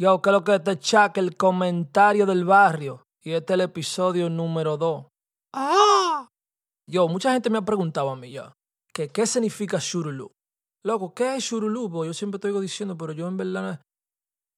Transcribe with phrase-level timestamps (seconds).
[0.00, 3.02] Yo, que lo que te chaca el comentario del barrio.
[3.24, 5.06] Y este es el episodio número 2.
[5.52, 6.28] ¡Ah!
[6.88, 8.52] Yo, mucha gente me ha preguntado a mí ya,
[8.94, 10.30] que qué significa churulú.
[10.84, 11.90] Loco, ¿qué es churulú?
[11.90, 13.78] Porque yo siempre estoy diciendo, pero yo en verdad no es-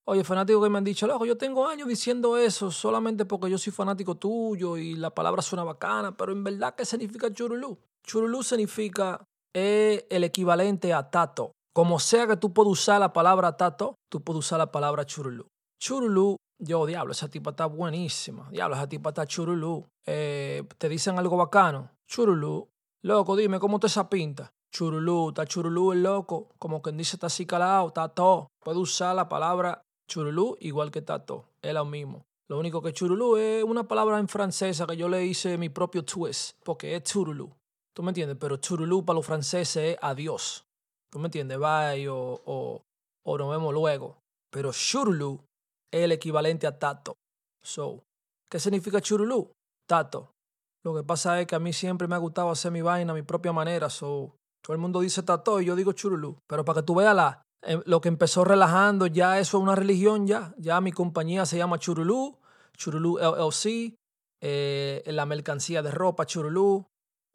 [0.07, 3.59] Oye, fanáticos que me han dicho, loco, yo tengo años diciendo eso solamente porque yo
[3.59, 7.79] soy fanático tuyo y la palabra suena bacana, pero en verdad, ¿qué significa churulú?
[8.05, 11.53] Churulú significa el equivalente a tato.
[11.81, 15.47] Como sea que tú puedas usar la palabra tato, tú puedes usar la palabra churulú.
[15.81, 18.51] Churulú, yo, diablo, esa tipa está buenísima.
[18.51, 19.87] Diablo, esa tipa está churulú.
[20.05, 21.91] Eh, te dicen algo bacano.
[22.07, 22.69] Churulú.
[23.01, 24.53] Loco, dime, ¿cómo te esa pinta?
[24.71, 26.51] Churulú, está churulú el loco.
[26.59, 28.49] Como quien dice, está así calado, está todo.
[28.63, 31.47] Puede usar la palabra churulú igual que tato.
[31.63, 32.27] Es lo mismo.
[32.51, 36.05] Lo único que churulú es una palabra en francesa que yo le hice mi propio
[36.05, 37.51] twist, porque es churulú.
[37.95, 38.37] ¿Tú me entiendes?
[38.39, 40.67] Pero churulú para los franceses es adiós.
[41.11, 41.59] ¿Tú me entiendes?
[41.59, 42.83] Bye o, o,
[43.25, 44.19] o nos vemos luego.
[44.51, 45.41] Pero churulú
[45.93, 47.15] es el equivalente a tato.
[47.63, 48.03] So,
[48.51, 49.53] ¿qué significa churulú?
[49.89, 50.33] Tato.
[50.85, 53.15] Lo que pasa es que a mí siempre me ha gustado hacer mi vaina a
[53.15, 53.91] mi propia manera.
[53.91, 56.39] So, todo el mundo dice tato y yo digo churulú.
[56.47, 59.75] Pero para que tú veas la, eh, lo que empezó relajando, ya eso es una
[59.75, 60.55] religión ya.
[60.59, 62.39] Ya mi compañía se llama Churulú,
[62.77, 63.97] Churulú LLC,
[64.41, 66.87] eh, la mercancía de ropa Churulú,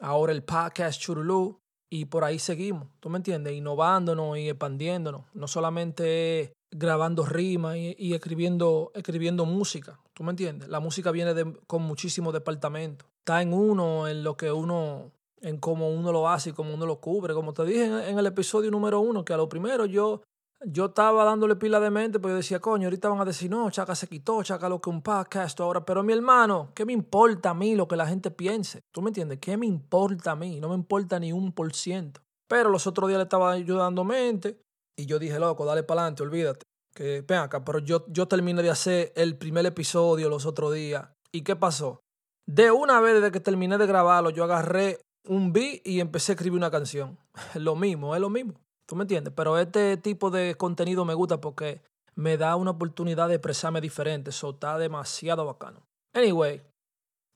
[0.02, 1.60] ahora el podcast Churulú.
[1.98, 3.54] Y por ahí seguimos, ¿tú me entiendes?
[3.54, 5.22] Innovándonos y expandiéndonos.
[5.34, 10.68] No solamente grabando rimas y, escribiendo, escribiendo música, ¿tú me entiendes?
[10.68, 13.08] La música viene de- con muchísimos departamentos.
[13.20, 16.86] Está en uno, en lo que uno, en cómo uno lo hace y cómo uno
[16.86, 17.34] lo cubre.
[17.34, 20.22] Como te dije en el episodio número uno, que a lo primero yo,
[20.64, 23.70] yo estaba dándole pila de mente, porque yo decía, coño, ahorita van a decir, no,
[23.70, 25.86] Chaca se quitó, Chaca lo que un podcast ahora.
[25.86, 28.82] Pero mi hermano, ¿qué me importa a mí lo que la gente piense?
[28.94, 29.40] ¿Tú me entiendes?
[29.40, 30.60] ¿Qué me importa a mí?
[30.60, 32.22] No me importa ni un por ciento.
[32.48, 34.62] Pero los otros días le estaba ayudando mente
[34.98, 36.66] y yo dije, loco, dale para adelante, olvídate.
[36.94, 41.10] Que ven acá, pero yo, yo terminé de hacer el primer episodio los otros días.
[41.32, 42.00] ¿Y qué pasó?
[42.48, 46.36] De una vez desde que terminé de grabarlo, yo agarré un beat y empecé a
[46.36, 47.18] escribir una canción.
[47.56, 48.54] Lo mismo, es lo mismo.
[48.86, 49.34] ¿Tú me entiendes?
[49.36, 51.82] Pero este tipo de contenido me gusta porque
[52.16, 54.30] me da una oportunidad de expresarme diferente.
[54.30, 55.86] Eso está demasiado bacano.
[56.14, 56.62] Anyway,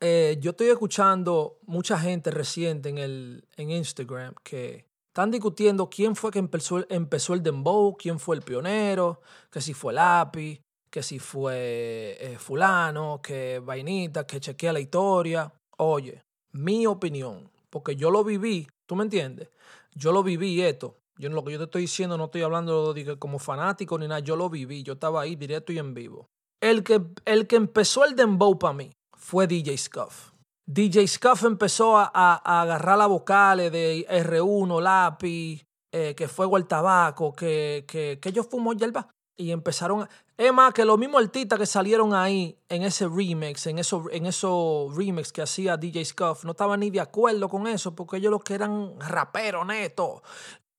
[0.02, 6.16] eh, yo estoy escuchando mucha gente reciente en, el, en Instagram que están discutiendo quién
[6.16, 9.22] fue que empezó, empezó el dembow, quién fue el pionero,
[9.52, 15.52] que si fue Lápiz, que si fue eh, fulano, que vainita, que chequea la historia.
[15.78, 16.22] Oye,
[16.54, 19.50] mi opinión, porque yo lo viví, ¿tú me entiendes?
[19.94, 20.99] Yo lo viví esto.
[21.20, 24.22] Yo lo que yo te estoy diciendo no estoy hablando de como fanático ni nada,
[24.22, 26.28] yo lo viví, yo estaba ahí directo y en vivo.
[26.62, 30.32] El que, el que empezó el dembow para mí fue DJ Scuff.
[30.66, 36.68] DJ Scuff empezó a, a- agarrar las vocales de R1, Lápiz, eh, que Fuego al
[36.68, 39.10] Tabaco, que, que, que ellos fumó yerba.
[39.38, 40.10] Y empezaron a...
[40.38, 44.26] Es más, que los mismos artistas que salieron ahí en ese remix, en esos en
[44.26, 48.32] esos remix que hacía DJ Scuff, no estaban ni de acuerdo con eso, porque ellos
[48.32, 50.22] los que eran raperos netos.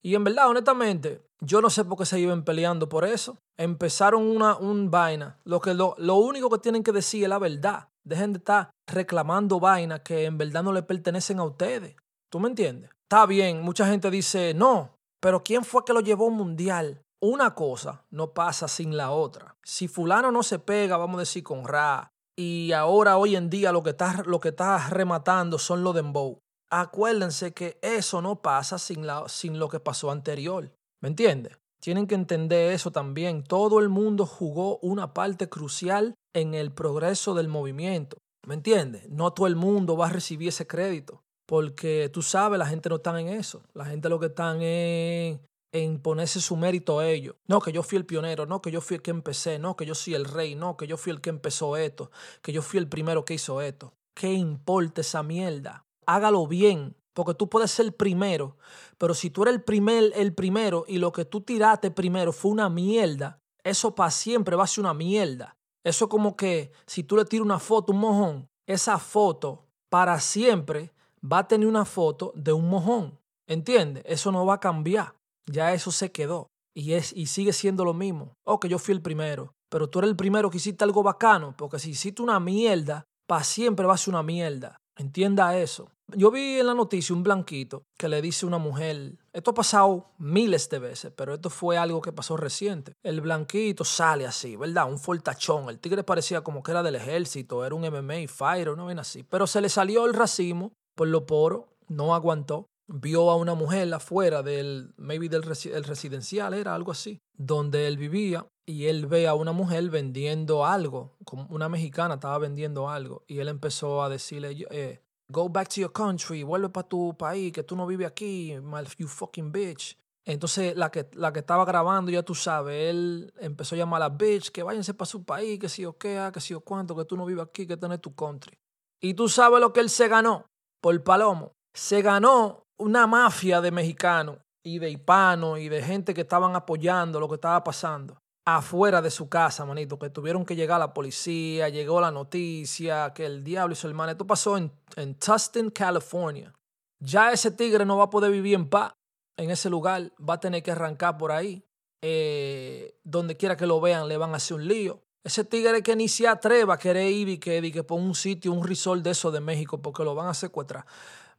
[0.03, 3.39] Y en verdad, honestamente, yo no sé por qué se iban peleando por eso.
[3.59, 5.39] Empezaron una un vaina.
[5.45, 7.89] Lo, que, lo, lo único que tienen que decir es la verdad.
[8.05, 11.97] Dejen de estar reclamando vainas que en verdad no le pertenecen a ustedes.
[12.31, 12.91] ¿Tú me entiendes?
[13.03, 17.03] Está bien, mucha gente dice, no, pero ¿quién fue que lo llevó a un mundial?
[17.21, 19.57] Una cosa no pasa sin la otra.
[19.63, 23.71] Si fulano no se pega, vamos a decir con Ra, y ahora hoy en día
[23.73, 24.55] lo que está, lo que
[24.89, 26.41] rematando son los dembow.
[26.71, 30.73] Acuérdense que eso no pasa sin, la, sin lo que pasó anterior.
[31.01, 31.59] ¿Me entiendes?
[31.81, 33.43] Tienen que entender eso también.
[33.43, 38.19] Todo el mundo jugó una parte crucial en el progreso del movimiento.
[38.47, 39.09] ¿Me entiendes?
[39.09, 41.23] No todo el mundo va a recibir ese crédito.
[41.47, 43.63] Porque tú sabes, la gente no está en eso.
[43.75, 45.41] La gente lo que están en,
[45.73, 47.35] en ponerse su mérito a ellos.
[47.49, 49.87] No, que yo fui el pionero, no, que yo fui el que empecé, no, que
[49.87, 52.11] yo soy el rey, no, que yo fui el que empezó esto,
[52.43, 53.93] que yo fui el primero que hizo esto.
[54.15, 55.85] ¿Qué importa esa mierda?
[56.15, 58.57] Hágalo bien, porque tú puedes ser primero,
[58.99, 62.51] pero si tú eres el, primer, el primero y lo que tú tiraste primero fue
[62.51, 65.57] una mierda, eso para siempre va a ser una mierda.
[65.85, 69.67] Eso es como que si tú le tiras una foto a un mojón, esa foto
[69.89, 70.93] para siempre
[71.23, 73.19] va a tener una foto de un mojón.
[73.47, 74.03] ¿Entiendes?
[74.07, 75.15] Eso no va a cambiar.
[75.47, 76.49] Ya eso se quedó.
[76.75, 78.35] Y, es, y sigue siendo lo mismo.
[78.45, 79.53] Ok, yo fui el primero.
[79.69, 81.55] Pero tú eres el primero que hiciste algo bacano.
[81.57, 84.81] Porque si hiciste una mierda, para siempre va a ser una mierda.
[84.97, 85.91] Entienda eso.
[86.17, 89.55] Yo vi en la noticia un blanquito que le dice a una mujer, esto ha
[89.55, 92.93] pasado miles de veces, pero esto fue algo que pasó reciente.
[93.03, 94.91] El blanquito sale así, ¿verdad?
[94.91, 95.69] Un fortachón.
[95.69, 99.23] El tigre parecía como que era del ejército, era un MMA fighter, no ven así.
[99.23, 102.67] Pero se le salió el racismo por lo poro, no aguantó.
[102.93, 107.97] vio a una mujer afuera del, maybe del el residencial, era algo así, donde él
[107.97, 113.23] vivía, y él ve a una mujer vendiendo algo, como una mexicana estaba vendiendo algo,
[113.29, 115.01] y él empezó a decirle, eh,
[115.31, 118.55] go back to your country, vuelve para tu país, que tú no vives aquí,
[118.99, 119.97] you fucking bitch.
[120.25, 124.09] Entonces la que, la que estaba grabando, ya tú sabes, él empezó a llamar a
[124.09, 126.61] la bitch, que váyanse para su país, que si o qué, ah, que si o
[126.61, 128.59] cuánto, que tú no vives aquí, que tenés tu country.
[129.01, 130.47] Y tú sabes lo que él se ganó
[130.81, 131.53] por Palomo.
[131.75, 137.19] Se ganó una mafia de mexicanos y de hispanos y de gente que estaban apoyando
[137.19, 138.19] lo que estaba pasando
[138.57, 143.27] afuera de su casa, manito, que tuvieron que llegar la policía, llegó la noticia, que
[143.27, 144.13] el diablo y su hermano.
[144.13, 146.55] Esto pasó en, en Tustin, California.
[147.01, 148.93] Ya ese tigre no va a poder vivir en paz
[149.37, 151.65] en ese lugar, va a tener que arrancar por ahí.
[152.03, 155.03] Eh, donde quiera que lo vean, le van a hacer un lío.
[155.23, 158.53] Ese tigre que ni se atreva a querer ir y que, que por un sitio,
[158.53, 160.87] un resort de eso de México, porque lo van a secuestrar.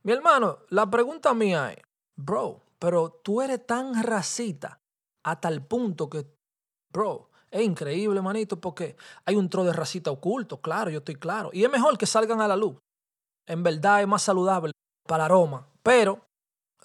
[0.04, 1.81] Mi hermano, la pregunta mía es,
[2.16, 4.80] bro, pero tú eres tan racista
[5.24, 6.28] a tal punto que,
[6.92, 8.96] bro, es increíble, manito, porque
[9.26, 11.50] hay un tro de racita oculto, claro, yo estoy claro.
[11.54, 12.78] Y es mejor que salgan a la luz.
[13.46, 14.72] En verdad es más saludable
[15.06, 15.68] para el aroma.
[15.84, 16.22] Pero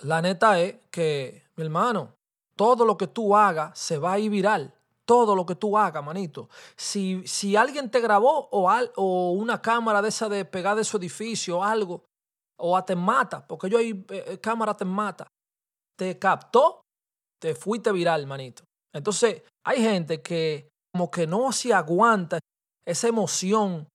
[0.03, 2.15] la neta es que, mi hermano,
[2.57, 4.75] todo lo que tú hagas se va a ir viral.
[5.05, 6.49] Todo lo que tú hagas, manito.
[6.75, 10.83] Si, si alguien te grabó o, al, o una cámara de esa de pegar de
[10.83, 12.03] su edificio o algo,
[12.59, 15.29] o a te mata, porque yo hay eh, eh, cámara te mata,
[15.97, 16.81] te captó,
[17.41, 18.65] te fuiste viral, manito.
[18.93, 22.39] Entonces, hay gente que como que no se aguanta
[22.87, 23.89] esa emoción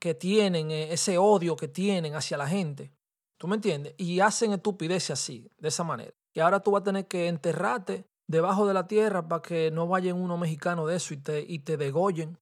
[0.00, 2.92] que tienen, eh, ese odio que tienen hacia la gente.
[3.38, 3.94] ¿Tú me entiendes?
[3.98, 6.12] Y hacen estupideces así, de esa manera.
[6.34, 9.86] Y ahora tú vas a tener que enterrarte debajo de la tierra para que no
[9.86, 12.36] vayan uno mexicano de eso y te, y te degollen.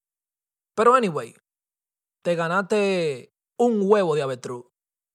[0.75, 1.37] Pero anyway,
[2.23, 4.65] te ganaste un huevo de avetruz.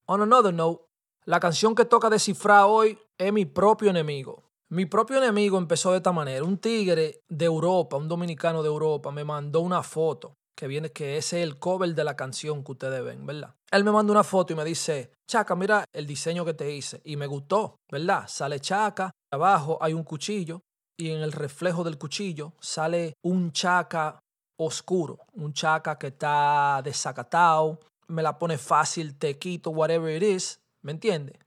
[0.06, 0.84] On another note,
[1.24, 4.45] la canción que toca descifrar hoy es Mi propio enemigo.
[4.68, 6.44] Mi propio enemigo empezó de esta manera.
[6.44, 11.18] Un tigre de Europa, un dominicano de Europa, me mandó una foto que viene que
[11.18, 13.54] ese es el cover de la canción que ustedes ven, ¿verdad?
[13.70, 17.00] Él me mandó una foto y me dice, Chaca, mira el diseño que te hice.
[17.04, 18.24] Y me gustó, ¿verdad?
[18.26, 20.62] Sale Chaca, abajo hay un cuchillo
[20.98, 24.18] y en el reflejo del cuchillo sale un Chaca
[24.58, 27.78] oscuro, un Chaca que está desacatado,
[28.08, 30.58] me la pone fácil, te quito, whatever it is.
[30.82, 31.38] ¿Me entiende?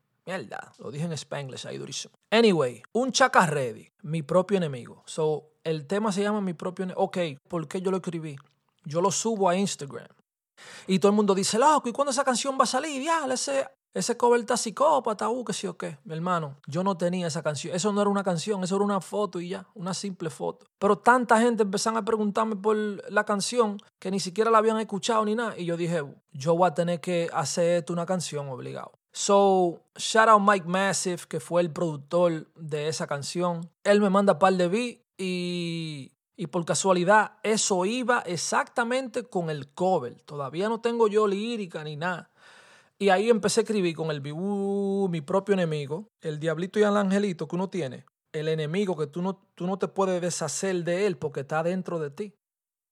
[0.78, 2.14] Lo dije en Spanglish ahí durísimo.
[2.32, 5.04] Anyway, un chaca ready, mi propio enemigo.
[5.06, 7.04] So, el tema se llama mi propio enemigo.
[7.04, 7.18] Ok,
[7.48, 8.36] ¿por qué yo lo escribí?
[8.86, 10.08] Yo lo subo a Instagram.
[10.88, 13.02] Y todo el mundo dice, loco, ¿y cuándo esa canción va a salir?
[13.02, 15.98] Ya, ese ese cover está psicópata, uh, que sí o qué.
[16.04, 17.76] Mi hermano, yo no tenía esa canción.
[17.76, 20.68] Eso no era una canción, eso era una foto y ya, una simple foto.
[20.78, 25.26] Pero tanta gente empezaron a preguntarme por la canción que ni siquiera la habían escuchado
[25.26, 25.58] ni nada.
[25.58, 26.04] Y yo dije,
[26.34, 28.92] yo voy a tener que hacer esto una canción obligado.
[29.12, 33.70] So, shout out Mike Massive, que fue el productor de esa canción.
[33.84, 39.74] Él me manda par de beats y, y por casualidad eso iba exactamente con el
[39.74, 40.22] cover.
[40.22, 42.32] Todavía no tengo yo lírica ni nada.
[43.02, 46.98] Y ahí empecé a escribir con el uh, mi propio enemigo, el diablito y el
[46.98, 51.08] angelito que uno tiene, el enemigo que tú no, tú no te puedes deshacer de
[51.08, 52.34] él porque está dentro de ti.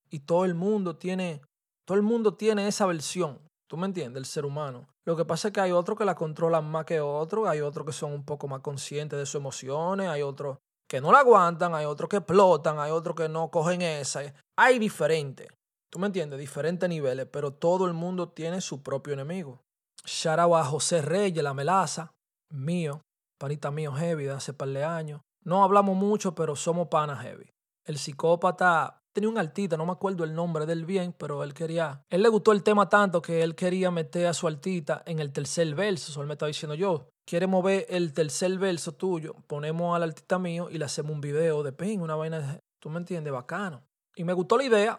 [0.09, 1.41] Y todo el mundo tiene,
[1.85, 4.21] todo el mundo tiene esa versión, ¿tú me entiendes?
[4.21, 4.87] El ser humano.
[5.05, 7.85] Lo que pasa es que hay otros que la controlan más que otros, hay otros
[7.85, 10.57] que son un poco más conscientes de sus emociones, hay otros
[10.89, 14.21] que no la aguantan, hay otros que explotan, hay otros que no cogen esa.
[14.57, 15.47] Hay diferentes,
[15.91, 16.39] ¿tú me entiendes?
[16.39, 19.61] Diferentes niveles, pero todo el mundo tiene su propio enemigo.
[20.05, 22.13] Shout a José Reyes, la melaza,
[22.49, 23.01] mío,
[23.37, 25.21] panita mío heavy de hace par de años.
[25.43, 27.51] No hablamos mucho, pero somos panas heavy.
[27.85, 32.03] El psicópata tenía un altita, no me acuerdo el nombre del bien, pero él quería,
[32.07, 35.33] él le gustó el tema tanto que él quería meter a su altita en el
[35.33, 36.21] tercer verso.
[36.21, 40.69] él me estaba diciendo yo, quiere mover el tercer verso tuyo, ponemos al altita mío
[40.69, 43.81] y le hacemos un video de ping, una vaina, tú me entiendes, bacano.
[44.15, 44.97] Y me gustó la idea,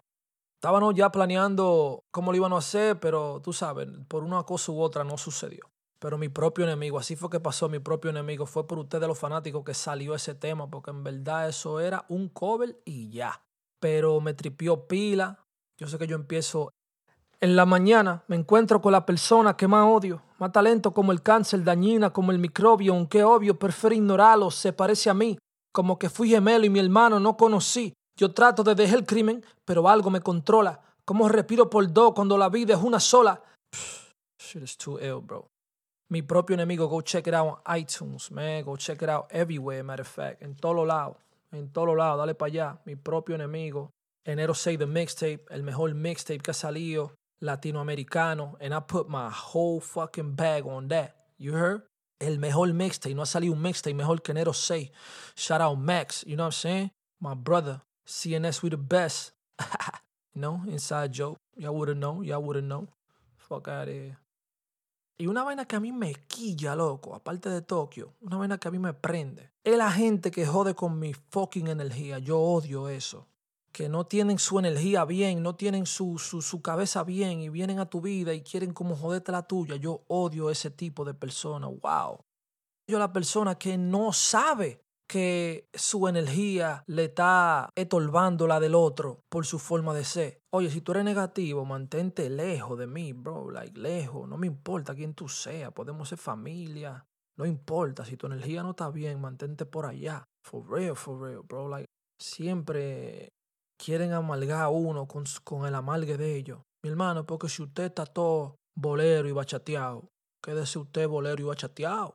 [0.57, 4.81] Estábamos ya planeando cómo lo íbamos a hacer, pero tú sabes, por una cosa u
[4.81, 5.71] otra no sucedió.
[5.99, 9.17] Pero mi propio enemigo, así fue que pasó, mi propio enemigo, fue por ustedes los
[9.17, 13.41] fanáticos que salió ese tema, porque en verdad eso era un cover y ya.
[13.79, 15.39] Pero me tripió pila.
[15.77, 16.71] Yo sé que yo empiezo
[17.41, 21.21] en la mañana, me encuentro con la persona que más odio, más talento como el
[21.21, 25.37] cáncer, dañina como el microbio, aunque obvio, prefiero ignorarlo, se parece a mí,
[25.71, 27.93] como que fui gemelo y mi hermano no conocí.
[28.17, 30.81] Yo trato de dejar el crimen, pero algo me controla.
[31.05, 33.41] ¿Cómo respiro por dos cuando la vida es una sola?
[34.49, 35.47] shit is too ill, bro.
[36.09, 38.63] Mi propio enemigo, go check it out on iTunes, man.
[38.63, 40.41] Go check it out everywhere, matter of fact.
[40.41, 41.17] En todos lados.
[41.51, 42.19] En todos lados.
[42.19, 42.81] Dale para allá.
[42.85, 43.91] Mi propio enemigo.
[44.25, 45.45] Enero 6 de mixtape.
[45.49, 48.57] El mejor mixtape que ha salido latinoamericano.
[48.59, 51.15] And I put my whole fucking bag on that.
[51.37, 51.89] You heard?
[52.19, 53.15] el mejor mixtape.
[53.15, 54.91] No ha salido un mixtape mejor que Enero 6.
[55.35, 56.91] Shout out Max, you know what I'm saying?
[57.19, 59.31] My brother, CNS, we the best.
[60.33, 61.37] you know, inside joke.
[61.57, 62.87] Y'all wouldn't know, y'all wouldn't know.
[63.37, 64.17] Fuck out of here.
[65.21, 68.69] Y una vaina que a mí me quilla, loco, aparte de Tokio, una vaina que
[68.69, 72.19] a mí me prende, es la gente que jode con mi fucking energía.
[72.19, 73.27] Yo odio eso.
[73.73, 77.79] Que no tienen su energía bien, no tienen su, su, su cabeza bien y vienen
[77.79, 79.75] a tu vida y quieren como joderte la tuya.
[79.75, 81.69] Yo odio ese tipo de personas.
[81.81, 82.23] Wow.
[82.87, 89.21] Yo la persona que no sabe que su energía le está estorbando la del otro
[89.27, 90.41] por su forma de ser.
[90.53, 94.29] Oye, si tú eres negativo, mantente lejos de mí, bro, like lejos.
[94.29, 97.03] No me importa quién tú seas, podemos ser familia.
[97.37, 100.25] No importa, si tu energía no está bien, mantente por allá.
[100.45, 101.67] For real, for real, bro.
[101.67, 101.87] Like,
[102.21, 103.29] siempre
[103.83, 106.61] quieren amalgar a uno con, con el amalgue de ellos.
[106.83, 110.07] Mi hermano, porque si usted está todo bolero y bachateado,
[110.43, 112.13] quédese usted bolero y bachateado.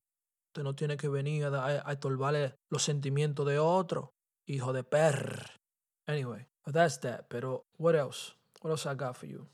[0.55, 4.15] Usted no tiene que venir a, a, estorbarle los sentimientos de otro.
[4.47, 5.51] Hijo de perr.
[6.07, 7.23] Anyway, that's that.
[7.29, 8.35] Pero, what else?
[8.63, 9.49] What else I got for you?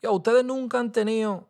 [0.00, 1.48] Yo, ustedes nunca han tenido.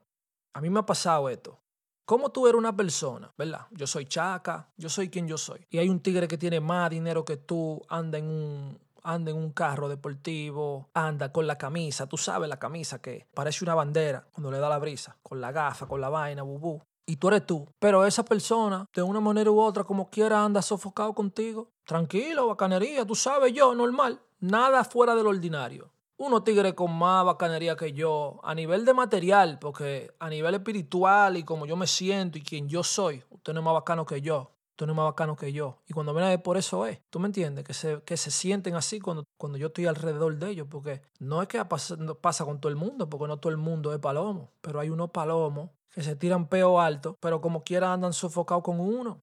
[0.55, 1.61] A mí me ha pasado esto.
[2.07, 3.67] ¿Cómo tú eres una persona, verdad?
[3.71, 5.67] Yo soy chaca, yo soy quien yo soy.
[5.69, 9.37] Y hay un tigre que tiene más dinero que tú, anda en un, anda en
[9.37, 14.27] un carro deportivo, anda con la camisa, tú sabes la camisa que parece una bandera
[14.33, 17.47] cuando le da la brisa, con la gafa, con la vaina, bubú y tú eres
[17.47, 17.67] tú.
[17.79, 21.71] Pero esa persona, de una manera u otra, como quiera, anda sofocado contigo.
[21.85, 24.21] Tranquilo, bacanería, tú sabes yo, normal.
[24.41, 25.91] Nada fuera del ordinario.
[26.19, 31.39] Uno tigre con más bacanería que yo, a nivel de material, porque a nivel espiritual
[31.39, 34.21] y como yo me siento y quien yo soy, usted no es más bacano que
[34.21, 34.53] yo.
[34.73, 35.79] Usted no es más bacano que yo.
[35.89, 37.01] Y cuando viene por eso es.
[37.11, 37.65] ¿Tú me entiendes?
[37.65, 40.69] Que se, que se sienten así cuando, cuando yo estoy alrededor de ellos.
[40.71, 43.93] Porque no es que pasa, pasa con todo el mundo, porque no todo el mundo
[43.93, 44.53] es palomo.
[44.61, 48.81] Pero hay unos palomos que se tiran peo alto, pero como quiera andan sofocados con
[48.81, 49.21] uno.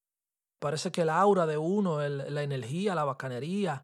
[0.60, 3.84] Parece que el aura de uno, el, la energía, la bacanería,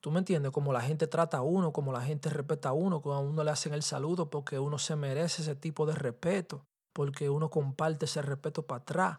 [0.00, 3.00] tú me entiendes, como la gente trata a uno, como la gente respeta a uno,
[3.00, 6.64] como a uno le hacen el saludo porque uno se merece ese tipo de respeto,
[6.94, 9.18] porque uno comparte ese respeto para atrás.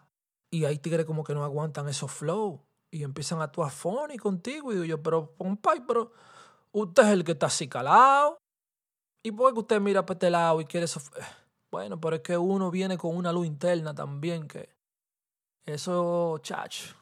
[0.52, 4.72] Y hay tigres como que no aguantan esos flow y empiezan a actuar funny contigo.
[4.72, 6.12] Y digo yo, pero, compay, pero
[6.72, 8.38] usted es el que está así calado.
[9.22, 11.00] ¿Y por qué usted mira para este lado y quiere eso?
[11.70, 14.70] Bueno, pero es que uno viene con una luz interna también que
[15.64, 16.96] eso, chacho,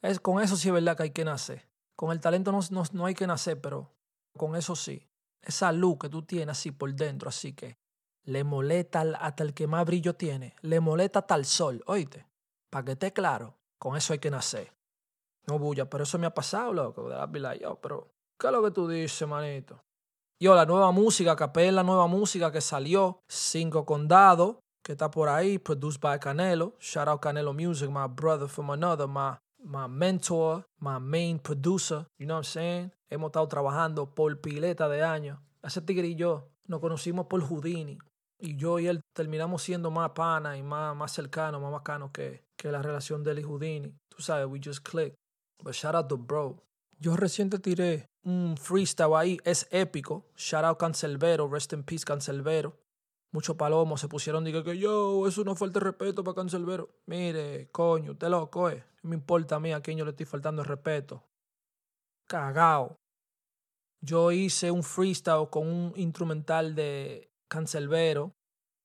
[0.00, 1.68] es, con eso sí es verdad que hay que nacer.
[1.94, 3.92] Con el talento no, no, no hay que nacer, pero
[4.36, 5.06] con eso sí.
[5.42, 7.78] Esa luz que tú tienes así por dentro, así que
[8.24, 12.26] le molesta hasta el que más brillo tiene, le molesta hasta el sol, oíste,
[12.70, 14.72] para que esté claro, con eso hay que nacer.
[15.46, 18.62] No bulla, pero eso me ha pasado, loco, de la yo, pero ¿qué es lo
[18.64, 19.80] que tú dices, manito?
[20.38, 25.30] Yo, la nueva música, capella, la nueva música que salió, Cinco Condados, que está por
[25.30, 26.74] ahí, produced by Canelo.
[26.78, 32.06] Shout out Canelo Music, my brother from another, my, my mentor, my main producer.
[32.18, 32.92] You know what I'm saying?
[33.08, 35.38] Hemos estado trabajando por pileta de años.
[35.62, 37.96] Ese tigre y yo nos conocimos por Houdini.
[38.38, 42.44] Y yo y él terminamos siendo más pana y más, más cercanos, más bacanos que,
[42.58, 43.94] que la relación de él y Houdini.
[44.10, 45.16] Tú sabes, we just clicked.
[45.64, 46.62] But shout out to bro.
[46.98, 50.24] Yo reciente tiré un freestyle ahí, es épico.
[50.36, 52.76] Shout out Cancelbero, rest in peace Cancelbero.
[53.32, 56.88] Muchos palomos se pusieron dije que yo, eso no falta respeto para Cancelbero.
[57.04, 58.82] Mire, coño, usted loco, eh.
[59.02, 61.22] No me importa a mí a quién yo le estoy faltando el respeto.
[62.26, 62.96] Cagao.
[64.00, 68.32] Yo hice un freestyle con un instrumental de Cancelbero.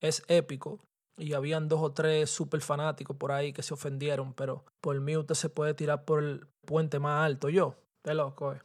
[0.01, 0.79] Es épico.
[1.17, 5.15] Y habían dos o tres super fanáticos por ahí que se ofendieron, pero por mí
[5.15, 7.49] usted se puede tirar por el puente más alto.
[7.49, 8.61] Yo, de loco, eh.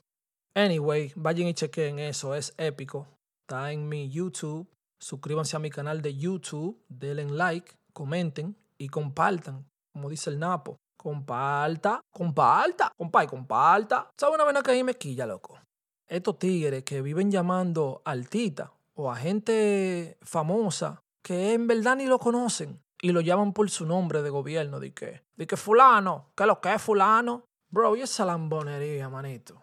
[0.54, 3.06] Anyway, vayan y chequen eso, es épico.
[3.42, 4.66] Está en mi YouTube.
[4.98, 10.78] Suscríbanse a mi canal de YouTube, denle like, comenten y compartan, como dice el Napo.
[10.96, 14.10] Comparta, comparta, compa comparta.
[14.16, 15.60] ¿Sabe una vena que ahí me quilla, loco?
[16.08, 22.18] Estos tigres que viven llamando altita o a gente famosa que en verdad ni lo
[22.18, 24.80] conocen y lo llaman por su nombre de gobierno.
[24.80, 25.22] ¿De qué?
[25.36, 26.30] ¿De que fulano?
[26.34, 27.44] ¿Qué lo que es fulano?
[27.76, 29.62] Bro, y esa lambonería, manito.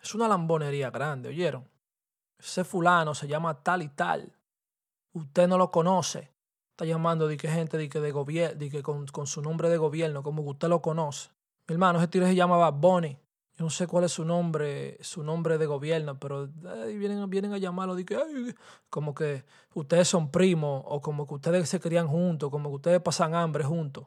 [0.00, 1.68] Es una lambonería grande, ¿oyeron?
[2.38, 4.32] Ese fulano se llama tal y tal.
[5.12, 6.30] Usted no lo conoce.
[6.70, 9.68] Está llamando de que gente de que de gobierno, de que con, con, su nombre
[9.68, 11.30] de gobierno, como que usted lo conoce.
[11.66, 13.18] Mi hermano, ese tío se llamaba Bonnie.
[13.56, 17.52] Yo no sé cuál es su nombre, su nombre de gobierno, pero ay, vienen, vienen
[17.52, 18.54] a llamarlo de que ay,
[18.88, 23.02] como que ustedes son primos o como que ustedes se crían juntos, como que ustedes
[23.02, 24.06] pasan hambre juntos.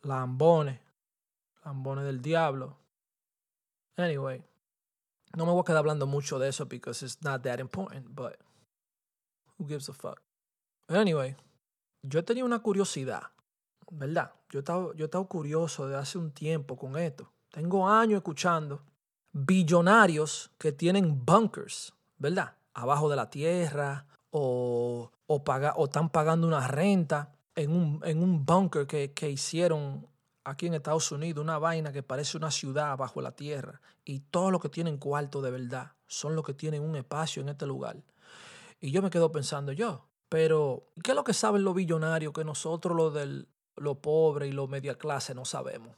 [0.00, 0.85] Lambones.
[1.66, 2.78] Lambones del diablo.
[3.98, 4.42] Anyway.
[5.36, 8.38] No me voy a quedar hablando mucho de eso because it's not that important, but
[9.58, 10.22] who gives a fuck.
[10.88, 11.36] Anyway,
[12.02, 13.22] yo tenía una curiosidad,
[13.90, 14.32] ¿verdad?
[14.48, 17.30] Yo he, estado, yo he estado curioso de hace un tiempo con esto.
[17.50, 18.82] Tengo años escuchando
[19.32, 22.54] billonarios que tienen bunkers, ¿verdad?
[22.72, 28.22] Abajo de la tierra o, o, paga, o están pagando una renta en un, en
[28.22, 30.06] un bunker que, que hicieron
[30.46, 33.80] aquí en Estados Unidos, una vaina que parece una ciudad bajo la tierra.
[34.04, 37.48] Y todos los que tienen cuarto de verdad son los que tienen un espacio en
[37.48, 37.96] este lugar.
[38.80, 42.44] Y yo me quedo pensando yo, pero ¿qué es lo que saben los billonarios que
[42.44, 45.96] nosotros los del lo pobre y lo media clase no sabemos?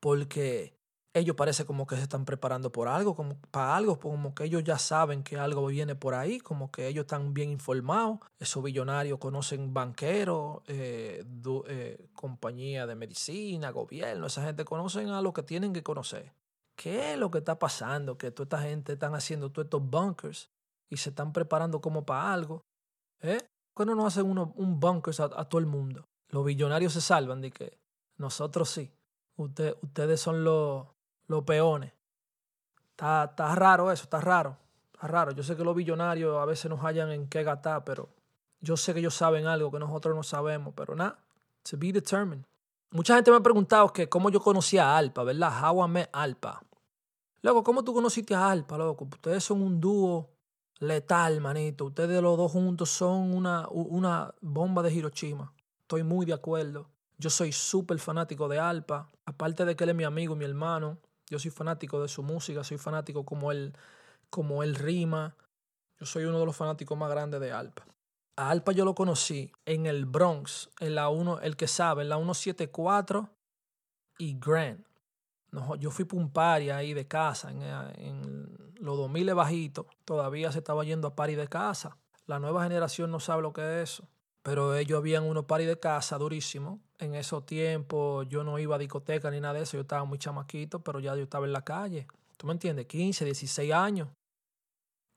[0.00, 0.77] Porque
[1.14, 4.62] ellos parece como que se están preparando por algo, como para algo, como que ellos
[4.62, 8.20] ya saben que algo viene por ahí, como que ellos están bien informados.
[8.38, 11.24] Esos billonarios conocen banqueros, eh,
[11.66, 16.32] eh, compañía de medicina, gobierno, esa gente conocen a lo que tienen que conocer.
[16.76, 18.16] ¿Qué es lo que está pasando?
[18.16, 20.50] Que toda esta gente están haciendo todos estos bunkers
[20.88, 22.62] y se están preparando como para algo.
[23.20, 23.40] ¿Eh?
[23.74, 26.04] ¿Cuándo no hacen uno, un bunkers a, todo el mundo?
[26.28, 27.80] Los billonarios se salvan de que
[28.16, 28.92] nosotros sí.
[29.36, 30.86] Usted, ustedes son los,
[31.28, 31.92] los peones.
[32.90, 34.56] Está, está raro eso, está raro.
[34.92, 35.30] Está raro.
[35.30, 38.08] Yo sé que los billonarios a veces nos hallan en qué gastar, pero
[38.60, 41.18] yo sé que ellos saben algo que nosotros no sabemos, pero nada,
[41.62, 42.44] to be determined.
[42.90, 45.52] Mucha gente me ha preguntado que cómo yo conocía a Alpa, ¿verdad?
[45.62, 46.62] How I Alpa.
[47.42, 49.04] Loco, ¿cómo tú conociste a Alpa, loco?
[49.04, 50.30] Ustedes son un dúo
[50.80, 51.84] letal, manito.
[51.84, 55.52] Ustedes los dos juntos son una, una bomba de Hiroshima.
[55.82, 56.88] Estoy muy de acuerdo.
[57.18, 59.08] Yo soy súper fanático de Alpa.
[59.24, 60.98] Aparte de que él es mi amigo mi hermano,
[61.30, 63.74] yo soy fanático de su música, soy fanático como él,
[64.30, 65.36] como él rima.
[65.98, 67.86] Yo soy uno de los fanáticos más grandes de Alpa.
[68.36, 72.08] A Alpa yo lo conocí en el Bronx, en la 1, el que sabe, en
[72.08, 73.30] la 174
[74.18, 74.84] y Grand.
[75.50, 79.86] No, yo fui para un party ahí de casa, en, en los 2000 bajitos.
[80.04, 81.96] Todavía se estaba yendo a party de casa.
[82.26, 84.08] La nueva generación no sabe lo que es eso.
[84.48, 88.78] Pero ellos habían unos party de casa durísimos en esos tiempos yo no iba a
[88.78, 91.62] discoteca ni nada de eso, yo estaba muy chamaquito, pero ya yo estaba en la
[91.62, 92.06] calle.
[92.38, 92.86] ¿Tú me entiendes?
[92.86, 94.08] 15, 16 años.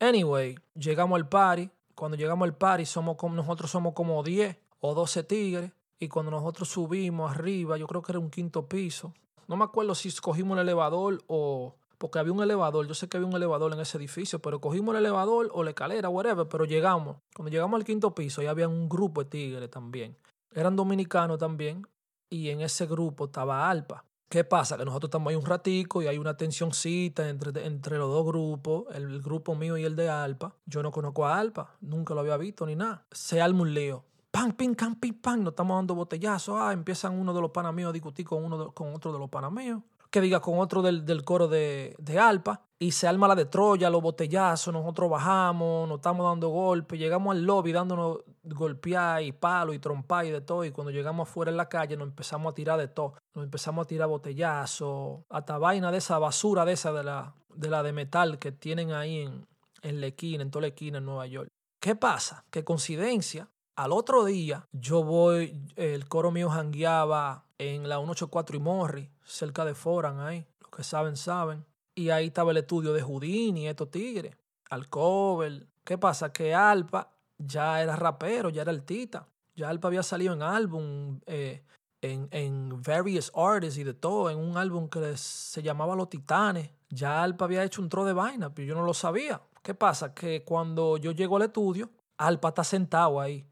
[0.02, 1.70] Anyway, llegamos al party.
[1.96, 5.72] Cuando llegamos al party, somos como, nosotros somos como 10 o 12 tigres.
[5.98, 9.14] Y cuando nosotros subimos arriba, yo creo que era un quinto piso.
[9.48, 11.76] No me acuerdo si escogimos el elevador o...
[12.02, 14.96] Porque había un elevador, yo sé que había un elevador en ese edificio, pero cogimos
[14.96, 17.18] el elevador o la escalera, whatever, pero llegamos.
[17.36, 20.18] Cuando llegamos al quinto piso, ya había un grupo de tigres también
[20.54, 21.88] eran dominicanos también
[22.30, 24.06] y en ese grupo estaba Alpa.
[24.30, 24.78] ¿Qué pasa?
[24.78, 28.86] Que nosotros estamos ahí un ratico y hay una tensióncita entre, entre los dos grupos,
[28.96, 30.56] el grupo mío y el de Alpa.
[30.66, 33.06] Yo no conozco a Alpa, nunca lo había visto ni nada.
[33.12, 34.06] Se arma un lío.
[34.32, 36.56] Pan, pin, can, pin, pan, nos estamos dando botellazos.
[36.58, 39.52] Ah, empiezan uno de los panas a discutir con, uno con otro de los panas
[39.52, 43.36] míos que diga con otro del, del coro de, de, Alpa, y se arma la
[43.36, 49.24] de Troya, los botellazos, nosotros bajamos, nos estamos dando golpes, llegamos al lobby dándonos golpear
[49.24, 52.10] y palo y trompar y de todo, y cuando llegamos afuera en la calle nos
[52.10, 56.66] empezamos a tirar de todo, nos empezamos a tirar botellazos, hasta vaina de esa basura
[56.66, 59.48] de esa de la de, la de metal que tienen ahí en,
[59.82, 61.50] en la esquina, en toda la esquina en Nueva York.
[61.80, 62.46] ¿Qué pasa?
[62.52, 68.60] Que coincidencia, al otro día yo voy, el coro mío jangueaba en la 184 y
[68.60, 70.48] Morri, cerca de Foran ahí.
[70.60, 71.64] Los que saben, saben.
[71.94, 74.36] Y ahí estaba el estudio de Houdini, estos tigres.
[74.72, 75.68] Alcover.
[75.84, 76.34] ¿Qué pasa?
[76.34, 79.28] Que Alpa ya era rapero, ya era artista.
[79.56, 81.64] Ya Alpa había salido en álbum, eh,
[82.02, 86.72] en, en various artists y de todo, en un álbum que se llamaba Los Titanes.
[86.90, 89.40] Ya Alpa había hecho un tro de vaina, pero yo no lo sabía.
[89.62, 90.16] ¿Qué pasa?
[90.16, 93.46] Que cuando yo llego al estudio, Alpa está sentado ahí.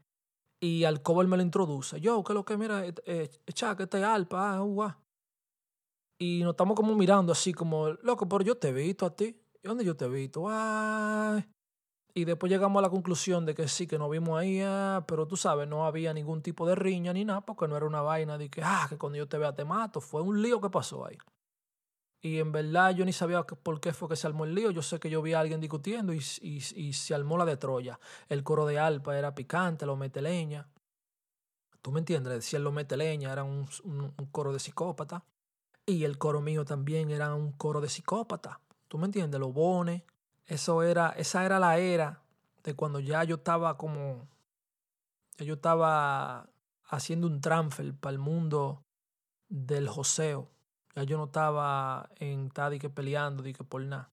[0.60, 2.00] Y Alcover me lo introduce.
[2.00, 2.56] Yo, ¿qué es lo que?
[2.56, 3.30] Mira, eh, eh,
[3.76, 4.98] que este Alpa, ah,
[6.18, 9.40] y nos estamos como mirando así como, loco, pero yo te he visto a ti.
[9.62, 10.44] ¿Y dónde yo te he visto?
[10.48, 11.48] Ay.
[12.12, 15.26] Y después llegamos a la conclusión de que sí, que nos vimos ahí, ah, pero
[15.26, 18.36] tú sabes, no había ningún tipo de riña ni nada, porque no era una vaina
[18.36, 20.02] de que, ah, que cuando yo te vea te mato.
[20.02, 21.16] Fue un lío que pasó ahí.
[22.22, 24.70] Y en verdad yo ni sabía por qué fue que se armó el lío.
[24.70, 27.56] Yo sé que yo vi a alguien discutiendo y, y, y se armó la de
[27.56, 27.98] Troya.
[28.28, 30.68] El coro de Alpa era picante, lo mete leña.
[31.82, 32.34] ¿Tú me entiendes?
[32.34, 35.24] Decían lo mete leña, era un, un, coro de psicópata.
[35.86, 38.60] Y el coro mío también era un coro de psicópata.
[38.88, 39.40] ¿Tú me entiendes?
[39.40, 40.02] Los bones.
[40.46, 42.22] Eso era, esa era la era
[42.62, 44.28] de cuando ya yo estaba como.
[45.38, 46.50] Yo estaba
[46.84, 48.84] haciendo un transfer para el mundo
[49.48, 50.50] del joseo.
[50.94, 54.10] Ya yo no estaba en que peleando, que por nada.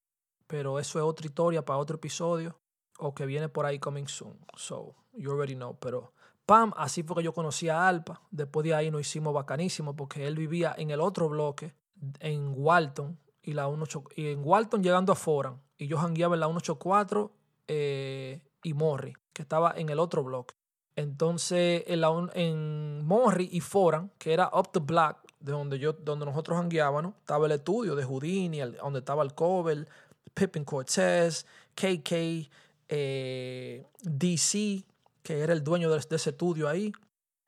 [0.47, 2.59] Pero eso es otra historia para otro episodio.
[2.99, 4.39] O que viene por ahí coming soon.
[4.55, 5.77] So, you already know.
[5.79, 6.13] Pero
[6.47, 8.21] Pam, así fue que yo conocí a Alpa.
[8.31, 11.73] Después de ahí nos hicimos bacanísimo porque él vivía en el otro bloque,
[12.21, 13.69] en Walton, y, la
[14.15, 15.61] y en Walton llegando a Foran.
[15.77, 17.31] Y yo jangueaba en la 184
[17.67, 20.55] eh, y Morri, que estaba en el otro bloque.
[20.95, 25.93] Entonces, en, la, en Morri y Foran, que era up the block, de donde, yo,
[25.93, 29.87] donde nosotros hangueábamos, estaba el estudio de Houdini, donde estaba el cover,
[30.33, 31.45] Pippin Cortez,
[31.75, 32.49] KK,
[32.89, 34.83] eh, DC,
[35.21, 36.91] que era el dueño de, ese estudio ahí.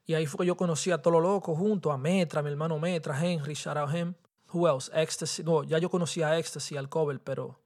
[0.06, 2.80] Y ahí fue que yo conocí a todos los locos junto, a Metra, mi hermano
[2.80, 4.16] Metra, Henry, shout out him.
[4.52, 4.92] Who else?
[4.94, 5.44] Ecstasy.
[5.44, 7.60] No, ya yo conocía a Ecstasy, al cover, pero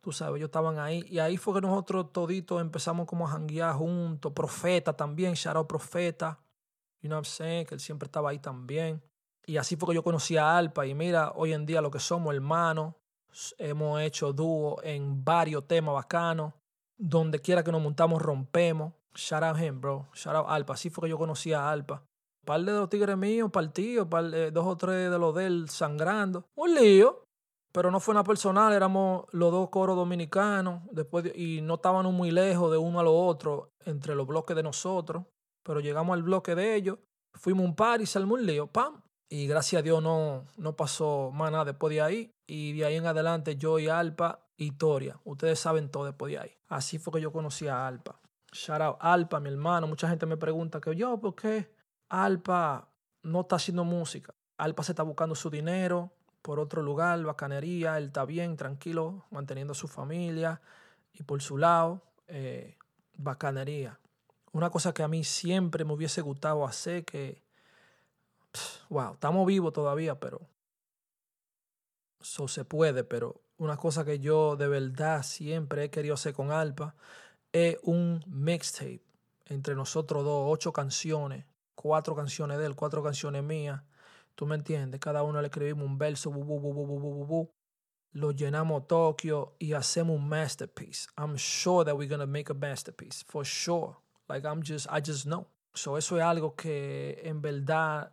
[0.00, 1.04] tú sabes, ellos estaban ahí.
[1.08, 4.32] Y ahí fue que nosotros toditos empezamos como a janguear juntos.
[4.32, 6.38] Profeta también, shout out Profeta.
[7.02, 7.66] You know what I'm saying?
[7.66, 9.02] Que él siempre estaba ahí también.
[9.46, 10.86] Y así fue que yo conocí a Alpa.
[10.86, 12.94] Y mira, hoy en día lo que somos hermanos.
[13.58, 16.54] Hemos hecho dúo en varios temas bacanos.
[16.96, 18.92] Donde quiera que nos montamos, rompemos.
[19.14, 20.08] Shout out him, bro.
[20.14, 20.74] Shout out Alpa.
[20.74, 22.02] Así fue que yo conocí a Alpa.
[22.42, 25.46] Un par de los tigres míos partidos, par de, dos o tres de los de
[25.46, 26.44] él sangrando.
[26.56, 27.24] Un lío.
[27.74, 32.30] Pero no fue nada personal, éramos los dos coros dominicanos después y no estábamos muy
[32.30, 35.24] lejos de uno a lo otro entre los bloques de nosotros.
[35.64, 36.98] Pero llegamos al bloque de ellos,
[37.32, 39.02] fuimos un par y salimos un lío, pam.
[39.34, 42.30] Y gracias a Dios no, no pasó más nada después de ahí.
[42.46, 45.18] Y de ahí en adelante yo y Alpa y Toria.
[45.24, 46.56] Ustedes saben todo después de ahí.
[46.68, 48.20] Así fue que yo conocí a Alpa.
[48.52, 49.88] Shout out Alpa, mi hermano.
[49.88, 51.68] Mucha gente me pregunta que yo, ¿por qué
[52.10, 52.86] Alpa
[53.24, 54.32] no está haciendo música?
[54.56, 57.98] Alpa se está buscando su dinero por otro lugar, bacanería.
[57.98, 60.60] Él está bien, tranquilo, manteniendo a su familia.
[61.12, 62.78] Y por su lado, eh,
[63.16, 63.98] bacanería.
[64.52, 67.43] Una cosa que a mí siempre me hubiese gustado hacer, que,
[68.88, 70.48] wow, estamos vivos todavía, pero
[72.20, 76.50] eso se puede, pero una cosa que yo de verdad siempre he querido hacer con
[76.50, 76.94] Alpa
[77.52, 79.02] es un mixtape
[79.46, 83.82] entre nosotros dos, ocho canciones, cuatro canciones de él, cuatro canciones mías.
[84.34, 85.00] ¿Tú me entiendes?
[85.00, 86.72] Cada uno le escribimos un verso, bu, bu,
[87.24, 87.54] bu,
[88.12, 91.08] lo llenamos Tokio y hacemos un masterpiece.
[91.16, 93.96] I'm sure that we're gonna make a masterpiece, for sure.
[94.28, 95.46] Like I'm just, I just know.
[95.74, 98.12] So eso es algo que en verdad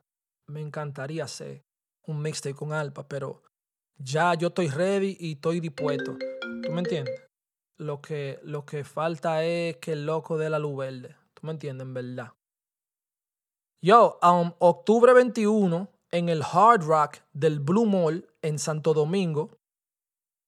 [0.52, 1.64] me encantaría hacer,
[2.06, 3.42] un mixtape con Alpa, pero
[3.98, 6.18] ya yo estoy ready y estoy dispuesto.
[6.64, 7.20] ¿Tú me entiendes?
[7.78, 11.16] Lo que, lo que falta es que el loco dé la luz verde.
[11.34, 11.88] ¿Tú me entiendes?
[11.88, 12.34] En verdad.
[13.84, 19.58] Yo, um, octubre 21, en el Hard Rock del Blue Mall en Santo Domingo,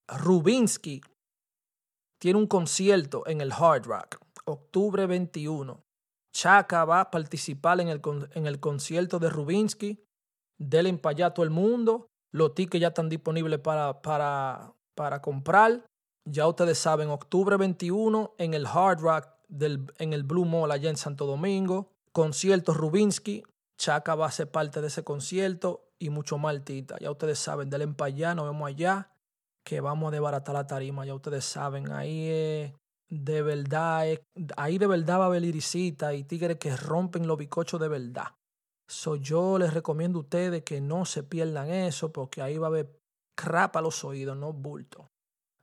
[0.08, 1.02] Rubinsky
[2.20, 4.20] tiene un concierto en el Hard Rock.
[4.46, 5.83] Octubre 21.
[6.34, 8.02] Chaka va a participar en el,
[8.34, 10.04] en el concierto de Rubinsky.
[10.58, 12.08] Denle para allá todo el mundo.
[12.32, 15.86] Los tickets ya están disponibles para, para, para comprar.
[16.26, 20.90] Ya ustedes saben, octubre 21 en el Hard Rock, del, en el Blue Mall allá
[20.90, 21.92] en Santo Domingo.
[22.12, 23.44] Concierto Rubinsky.
[23.78, 26.98] Chaka va a ser parte de ese concierto y mucho más Tita.
[27.00, 29.12] Ya ustedes saben, denle para allá, nos vemos allá,
[29.66, 31.06] que vamos a desbaratar la tarima.
[31.06, 32.74] Ya ustedes saben, ahí
[33.10, 34.22] de verdad, es,
[34.58, 38.36] ahí de verdad va a haber irisita y tigres que rompen los bicochos de verdad.
[38.88, 42.70] So, yo les recomiendo a ustedes que no se pierdan eso porque ahí va a
[42.70, 43.00] haber
[43.36, 45.10] crapa los oídos, no bulto.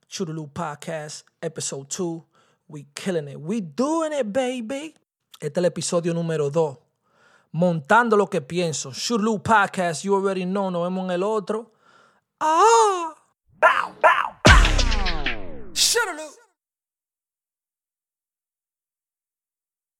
[0.09, 2.22] Churulu Podcast, Episode 2.
[2.68, 3.37] We killing it.
[3.38, 4.94] We doing it, baby.
[5.40, 6.79] Este es el episodio número 2.
[7.53, 8.92] Montando lo que pienso.
[8.92, 10.70] Churulu Podcast, you already know.
[10.70, 11.72] Nos vemos en el otro.
[12.40, 13.14] ¡Ah!
[13.61, 14.61] ¡Bow, bow, bow!